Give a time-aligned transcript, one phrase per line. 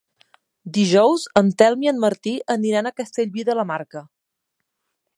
[0.77, 4.07] Dijous en Telm i en Martí aniran a Castellví de la Marca.